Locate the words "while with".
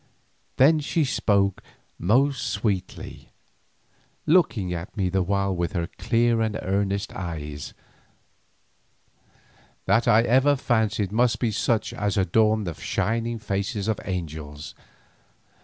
5.21-5.73